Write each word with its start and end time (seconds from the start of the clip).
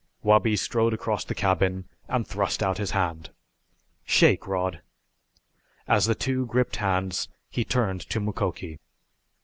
Wabi 0.23 0.55
strode 0.55 0.95
across 0.95 1.23
the 1.23 1.35
cabin 1.35 1.87
and 2.07 2.25
thrust 2.25 2.63
out 2.63 2.79
his 2.79 2.89
hand. 2.89 3.29
"Shake, 4.03 4.47
Rod!" 4.47 4.81
As 5.87 6.07
the 6.07 6.15
two 6.15 6.47
gripped 6.47 6.77
hands 6.77 7.29
he 7.51 7.63
turned 7.63 8.01
to 8.09 8.19
Mukoki. 8.19 8.79